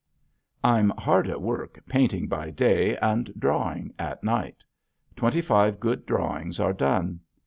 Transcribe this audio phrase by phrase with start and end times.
[0.63, 4.63] I'm hard at work painting by day and drawing at night.
[5.15, 7.19] Twenty five good drawings are done.